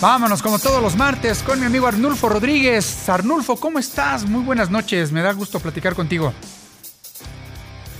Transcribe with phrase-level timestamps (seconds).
[0.00, 3.08] Vámonos como todos los martes con mi amigo Arnulfo Rodríguez.
[3.08, 4.24] Arnulfo, ¿cómo estás?
[4.28, 6.32] Muy buenas noches, me da gusto platicar contigo.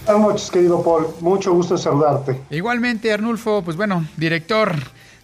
[0.06, 1.06] Buenas noches, querido Paul.
[1.20, 2.40] Mucho gusto saludarte.
[2.50, 4.74] Igualmente, Arnulfo, pues bueno, director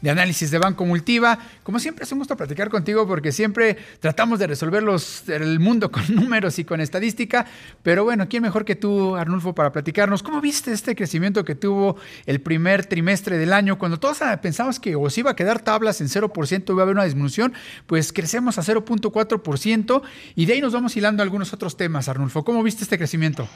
[0.01, 1.39] de análisis de Banco Multiva.
[1.62, 5.91] Como siempre es un gusto platicar contigo porque siempre tratamos de resolver los, el mundo
[5.93, 7.47] con números y con estadística.
[7.83, 10.23] Pero bueno, ¿quién mejor que tú, Arnulfo, para platicarnos?
[10.23, 13.79] ¿Cómo viste este crecimiento que tuvo el primer trimestre del año?
[13.79, 16.95] Cuando todos pensamos que o se iba a quedar tablas en 0%, iba a haber
[16.95, 17.53] una disminución,
[17.87, 20.03] pues crecemos a 0.4%
[20.34, 22.45] y de ahí nos vamos hilando algunos otros temas, Arnulfo.
[22.45, 23.48] ¿Cómo viste este crecimiento?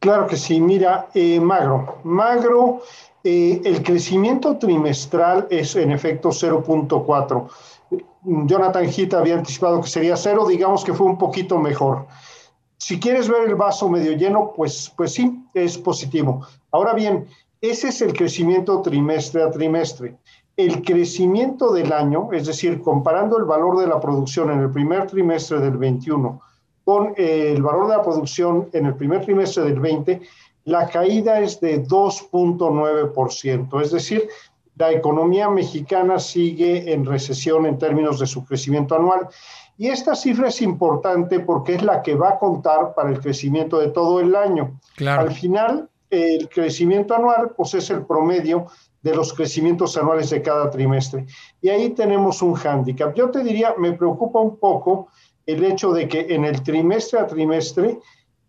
[0.00, 2.80] Claro que sí, mira, eh, magro, magro
[3.22, 7.48] eh, el crecimiento trimestral es en efecto 0.4.
[8.22, 12.06] Jonathan Heath había anticipado que sería cero, digamos que fue un poquito mejor.
[12.78, 16.46] Si quieres ver el vaso medio lleno, pues, pues sí, es positivo.
[16.70, 17.26] Ahora bien,
[17.60, 20.16] ese es el crecimiento trimestre a trimestre.
[20.56, 25.06] El crecimiento del año, es decir, comparando el valor de la producción en el primer
[25.08, 26.40] trimestre del 21
[26.90, 30.22] con el valor de la producción en el primer trimestre del 20,
[30.64, 34.28] la caída es de 2.9%, es decir,
[34.74, 39.28] la economía mexicana sigue en recesión en términos de su crecimiento anual.
[39.78, 43.78] Y esta cifra es importante porque es la que va a contar para el crecimiento
[43.78, 44.80] de todo el año.
[45.06, 48.66] Al final, el crecimiento anual pues, es el promedio
[49.00, 51.24] de los crecimientos anuales de cada trimestre.
[51.62, 53.14] Y ahí tenemos un hándicap.
[53.14, 55.06] Yo te diría, me preocupa un poco
[55.52, 57.98] el hecho de que en el trimestre a trimestre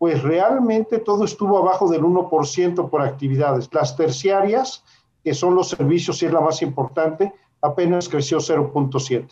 [0.02, 3.69] pues realmente todo estuvo abajo del 1% por actividades.
[3.71, 4.83] Las terciarias,
[5.23, 9.27] que son los servicios y es la más importante, apenas creció 0.7.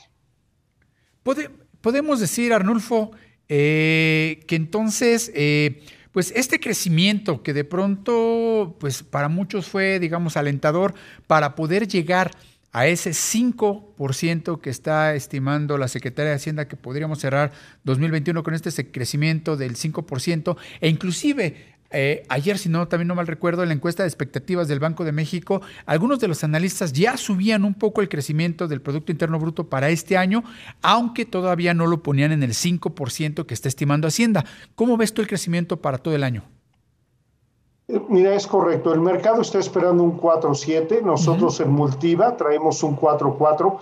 [1.81, 3.09] podemos decir, Arnulfo,
[3.47, 5.81] eh, que entonces, eh,
[6.11, 10.93] pues este crecimiento que de pronto, pues para muchos fue, digamos, alentador
[11.25, 12.29] para poder llegar
[12.71, 17.51] a ese 5% que está estimando la Secretaría de Hacienda que podríamos cerrar
[17.83, 23.27] 2021 con este crecimiento del 5%, e inclusive eh, ayer, si no, también no mal
[23.27, 27.17] recuerdo, en la encuesta de expectativas del Banco de México, algunos de los analistas ya
[27.17, 30.43] subían un poco el crecimiento del Producto Interno Bruto para este año,
[30.81, 34.45] aunque todavía no lo ponían en el 5% que está estimando Hacienda.
[34.75, 36.58] ¿Cómo ves tú el crecimiento para todo el año?
[38.07, 38.93] Mira, es correcto.
[38.93, 41.01] El mercado está esperando un 4.7.
[41.01, 43.77] Nosotros en Multiva traemos un 4.4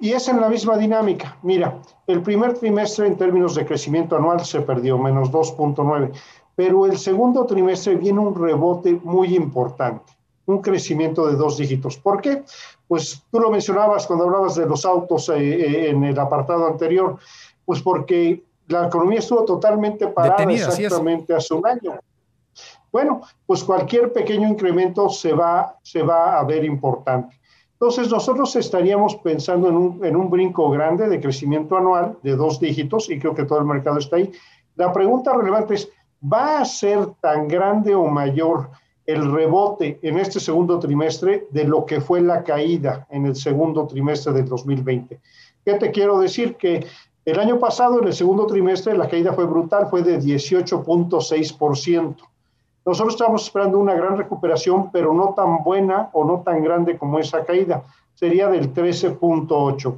[0.00, 1.36] y es en la misma dinámica.
[1.42, 6.10] Mira, el primer trimestre en términos de crecimiento anual se perdió, menos 2.9,
[6.56, 10.12] pero el segundo trimestre viene un rebote muy importante,
[10.46, 11.98] un crecimiento de dos dígitos.
[11.98, 12.42] ¿Por qué?
[12.88, 17.18] Pues tú lo mencionabas cuando hablabas de los autos eh, eh, en el apartado anterior,
[17.66, 22.00] pues porque la economía estuvo totalmente parada exactamente hace un año.
[22.92, 25.76] Bueno, pues cualquier pequeño incremento se va,
[26.38, 27.38] a ver importante.
[27.72, 32.60] Entonces, nosotros estaríamos pensando en un, en un brinco grande de crecimiento anual de dos
[32.60, 34.30] dígitos y creo que todo el mercado está ahí.
[34.76, 35.88] La pregunta relevante es,
[36.22, 38.70] ¿va a ser tan grande o mayor
[39.06, 43.86] el rebote en este segundo trimestre de lo que fue la caída en el segundo
[43.86, 45.20] trimestre del 2020?
[45.64, 46.56] ¿Qué te quiero decir?
[46.56, 46.86] Que
[47.24, 52.16] el año pasado, en el segundo trimestre, la caída fue brutal, fue de 18.6%.
[52.84, 57.18] Nosotros estamos esperando una gran recuperación, pero no tan buena o no tan grande como
[57.18, 57.84] esa caída.
[58.14, 59.94] Sería del 13.8.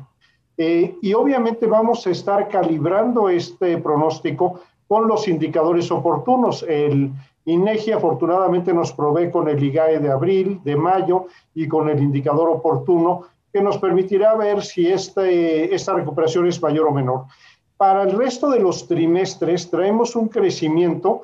[0.59, 6.65] Eh, y obviamente vamos a estar calibrando este pronóstico con los indicadores oportunos.
[6.69, 7.11] El
[7.45, 12.49] INEGI afortunadamente nos provee con el IGAE de abril, de mayo y con el indicador
[12.49, 13.23] oportuno
[13.53, 17.25] que nos permitirá ver si este, esta recuperación es mayor o menor.
[17.77, 21.23] Para el resto de los trimestres traemos un crecimiento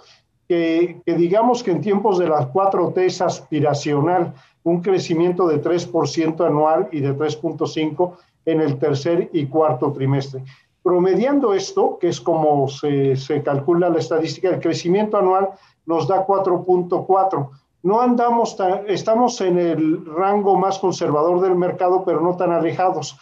[0.49, 6.89] que, digamos que en tiempos de las 4T es aspiracional, un crecimiento de 3% anual
[6.91, 8.13] y de 3.5%
[8.47, 10.43] en el tercer y cuarto trimestre.
[10.83, 15.51] Promediando esto, que es como se, se calcula la estadística, el crecimiento anual
[15.85, 17.49] nos da 4.4.
[17.83, 18.57] No andamos,
[18.87, 23.19] estamos en el rango más conservador del mercado, pero no tan alejados.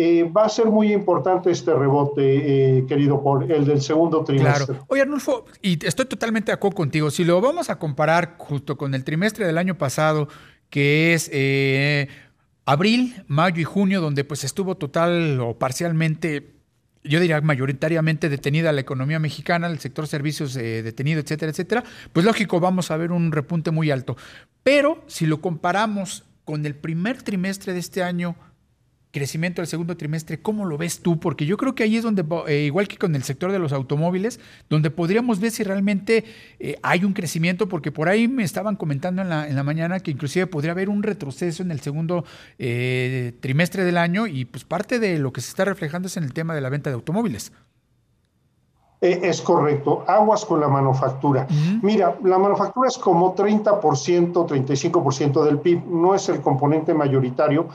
[0.00, 2.22] Eh, va a ser muy importante este rebote,
[2.78, 4.66] eh, querido Paul, el del segundo trimestre.
[4.66, 4.84] Claro.
[4.86, 7.10] Oye, Arnulfo, y estoy totalmente de acuerdo contigo.
[7.10, 10.28] Si lo vamos a comparar justo con el trimestre del año pasado,
[10.70, 12.06] que es eh,
[12.64, 16.54] abril, mayo y junio, donde pues estuvo total o parcialmente
[17.02, 22.60] yo diría mayoritariamente detenida la economía mexicana, el sector servicios detenido, etcétera, etcétera, pues lógico,
[22.60, 24.16] vamos a ver un repunte muy alto.
[24.62, 28.36] Pero si lo comparamos con el primer trimestre de este año,
[29.18, 31.18] crecimiento del segundo trimestre, ¿cómo lo ves tú?
[31.18, 33.72] Porque yo creo que ahí es donde, eh, igual que con el sector de los
[33.72, 34.38] automóviles,
[34.70, 36.24] donde podríamos ver si realmente
[36.60, 39.98] eh, hay un crecimiento, porque por ahí me estaban comentando en la, en la mañana
[39.98, 42.24] que inclusive podría haber un retroceso en el segundo
[42.60, 46.22] eh, trimestre del año y pues parte de lo que se está reflejando es en
[46.22, 47.50] el tema de la venta de automóviles.
[49.00, 51.48] es correcto, aguas con la manufactura.
[51.82, 57.68] Mira, la manufactura es como 30%, 35% del PIB, no es el componente mayoritario,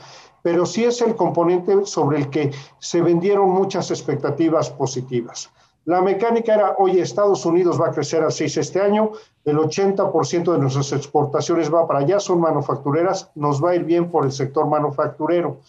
[0.44, 5.50] pero sí es el componente sobre el que se vendieron muchas expectativas positivas.
[5.86, 9.12] La mecánica era, oye, Estados Unidos va a crecer a 6 este año,
[9.46, 14.10] el 80% de nuestras exportaciones va para allá, son manufactureras, nos va a ir bien
[14.10, 15.60] por el sector manufacturero.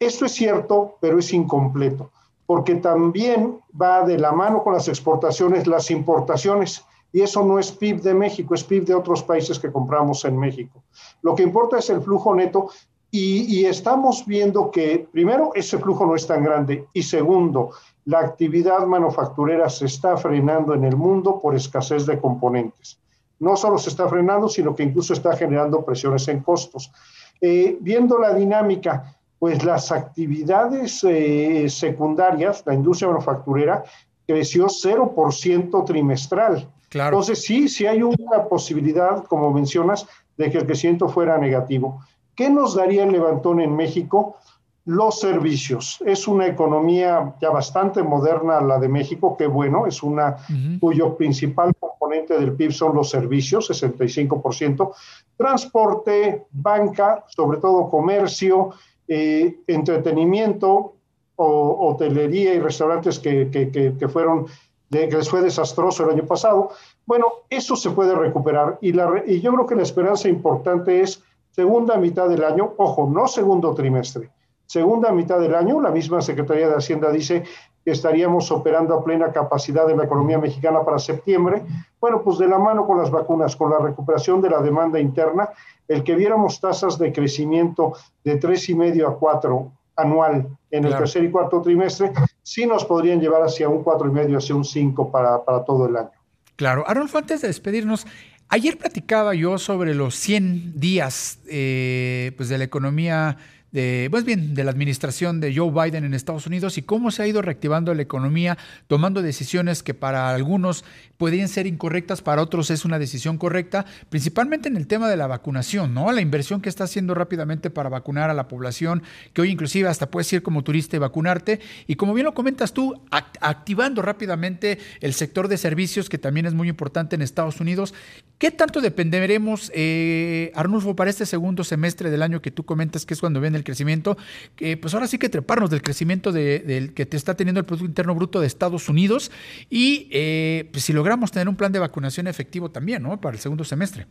[0.00, 2.10] Esto es cierto, pero es incompleto,
[2.44, 6.84] porque también va de la mano con las exportaciones las importaciones.
[7.12, 10.36] Y eso no es PIB de México, es PIB de otros países que compramos en
[10.36, 10.82] México.
[11.20, 12.70] Lo que importa es el flujo neto
[13.14, 17.72] y, estamos viendo que, primero, ese flujo no es tan grande y segundo,
[18.06, 22.98] la actividad manufacturera se está frenando en el mundo por escasez de componentes.
[23.38, 26.90] No solo se está frenando, sino que incluso está generando presiones en costos.
[27.38, 33.84] Eh, viendo la dinámica, pues las actividades eh, secundarias, la industria manufacturera,
[34.26, 36.66] creció 0% trimestral.
[36.88, 37.18] Claro.
[37.18, 40.06] Entonces, sí, sí hay una posibilidad, como mencionas,
[40.38, 42.00] de que el crecimiento fuera negativo.
[42.34, 44.36] ¿Qué nos daría el levantón en México?
[44.84, 46.02] Los servicios.
[46.04, 50.36] Es una economía ya bastante moderna la de México, que bueno, es una
[50.80, 54.92] cuyo principal componente del PIB son los servicios, 65%,
[55.36, 58.70] transporte, banca, sobre todo comercio,
[59.06, 60.94] eh, entretenimiento,
[61.36, 64.46] o, hotelería y restaurantes que, que, fueron,
[64.90, 66.70] de, que les fue desastroso el año pasado.
[67.06, 71.22] Bueno, eso se puede recuperar y, la, y yo creo que la esperanza importante es
[71.52, 74.30] segunda mitad del año, ojo, no segundo trimestre,
[74.66, 77.44] segunda mitad del año, la misma Secretaría de Hacienda dice
[77.84, 81.62] que estaríamos operando a plena capacidad en la economía mexicana para septiembre.
[82.00, 85.50] Bueno, pues de la mano con las vacunas, con la recuperación de la demanda interna,
[85.88, 87.94] el que viéramos tasas de crecimiento
[88.24, 92.12] de tres y medio a cuatro anual en el tercer y cuarto trimestre,
[92.42, 95.86] sí nos podrían llevar hacia un cuatro y medio, hacia un cinco para, para todo
[95.86, 96.10] el año.
[96.56, 96.84] Claro.
[96.86, 98.06] Arnolfo, antes de despedirnos,
[98.54, 103.38] Ayer platicaba yo sobre los 100 días eh, pues de la economía
[103.72, 107.22] de, pues bien, de la administración de Joe Biden en Estados Unidos y cómo se
[107.22, 110.84] ha ido reactivando la economía, tomando decisiones que para algunos
[111.16, 115.26] pueden ser incorrectas, para otros es una decisión correcta, principalmente en el tema de la
[115.26, 116.12] vacunación, ¿no?
[116.12, 119.02] La inversión que está haciendo rápidamente para vacunar a la población,
[119.32, 122.74] que hoy inclusive hasta puedes ir como turista y vacunarte, y como bien lo comentas
[122.74, 123.00] tú,
[123.40, 127.94] activando rápidamente el sector de servicios, que también es muy importante en Estados Unidos.
[128.38, 133.14] ¿Qué tanto dependeremos, eh, Arnulfo, para este segundo semestre del año que tú comentas, que
[133.14, 134.16] es cuando viene el crecimiento,
[134.56, 137.86] que pues ahora sí que treparnos del crecimiento del que te está teniendo el Producto
[137.86, 139.30] Interno Bruto de Estados Unidos
[139.70, 143.20] y eh, pues si logramos tener un plan de vacunación efectivo también, ¿no?
[143.20, 144.06] Para el segundo semestre.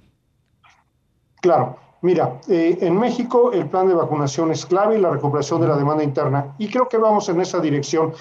[1.41, 5.67] Claro, mira, eh, en México el plan de vacunación es clave y la recuperación de
[5.67, 8.13] la demanda interna y creo que vamos en esa dirección.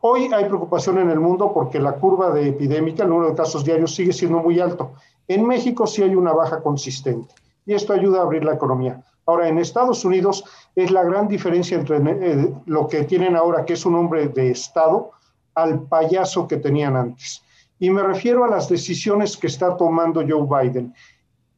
[0.00, 3.64] Hoy hay preocupación en el mundo porque la curva de epidémica, el número de casos
[3.64, 4.92] diarios sigue siendo muy alto.
[5.26, 7.34] En México sí hay una baja consistente
[7.66, 9.02] y esto ayuda a abrir la economía.
[9.28, 10.42] Ahora, en Estados Unidos
[10.74, 14.52] es la gran diferencia entre eh, lo que tienen ahora, que es un hombre de
[14.52, 15.10] Estado,
[15.54, 17.42] al payaso que tenían antes.
[17.78, 20.94] Y me refiero a las decisiones que está tomando Joe Biden.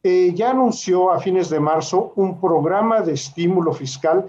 [0.03, 4.27] Eh, ya anunció a fines de marzo un programa de estímulo fiscal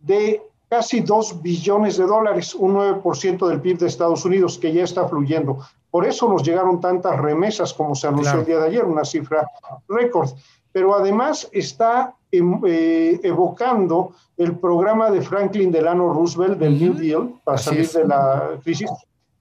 [0.00, 4.82] de casi 2 billones de dólares, un 9% del PIB de Estados Unidos, que ya
[4.82, 5.58] está fluyendo.
[5.92, 9.46] Por eso nos llegaron tantas remesas como se anunció el día de ayer, una cifra
[9.86, 10.30] récord
[10.72, 17.58] pero además está eh, evocando el programa de Franklin Delano Roosevelt del New Deal para
[17.58, 18.90] salir de la crisis,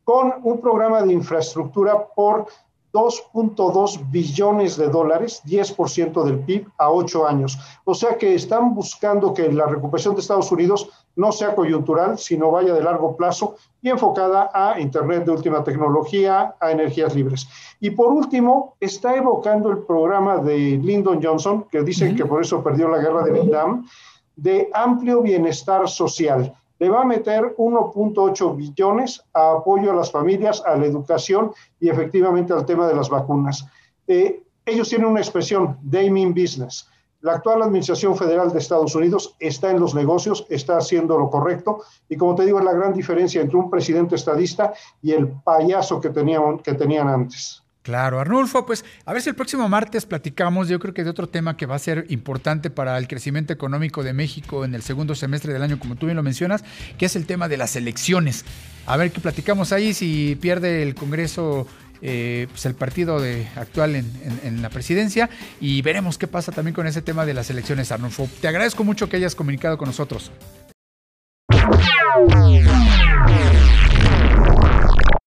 [0.04, 2.48] con un programa de infraestructura por
[2.92, 7.58] 2.2 billones de dólares, 10% del PIB a ocho años.
[7.86, 12.52] O sea que están buscando que la recuperación de Estados Unidos no sea coyuntural, sino
[12.52, 17.48] vaya de largo plazo y enfocada a Internet de última tecnología, a energías libres.
[17.80, 22.64] Y por último, está evocando el programa de Lyndon Johnson, que dicen que por eso
[22.64, 23.88] perdió la guerra de Vietnam,
[24.36, 30.64] de amplio bienestar social le va a meter 1.8 billones a apoyo a las familias,
[30.66, 33.68] a la educación y efectivamente al tema de las vacunas.
[34.08, 36.88] Eh, ellos tienen una expresión, they mean business.
[37.22, 41.82] La actual Administración Federal de Estados Unidos está en los negocios, está haciendo lo correcto
[42.08, 46.00] y como te digo es la gran diferencia entre un presidente estadista y el payaso
[46.00, 47.62] que tenían, que tenían antes.
[47.82, 51.28] Claro, Arnulfo, pues a ver si el próximo martes platicamos, yo creo que de otro
[51.28, 55.14] tema que va a ser importante para el crecimiento económico de México en el segundo
[55.14, 56.64] semestre del año, como tú bien lo mencionas,
[56.98, 58.46] que es el tema de las elecciones.
[58.86, 61.68] A ver qué platicamos ahí, si pierde el Congreso
[62.02, 64.12] eh, pues el partido de, actual en,
[64.44, 65.30] en, la presidencia
[65.60, 68.30] y veremos qué pasa también con ese tema de las elecciones, Arnulfo.
[68.42, 70.32] Te agradezco mucho que hayas comunicado con nosotros.